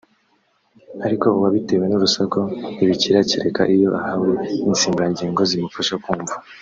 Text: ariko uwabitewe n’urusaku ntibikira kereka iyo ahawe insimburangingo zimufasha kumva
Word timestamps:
ariko 1.05 1.25
uwabitewe 1.29 1.85
n’urusaku 1.87 2.39
ntibikira 2.75 3.19
kereka 3.29 3.61
iyo 3.75 3.89
ahawe 3.99 4.27
insimburangingo 4.69 5.41
zimufasha 5.49 5.95
kumva 6.03 6.35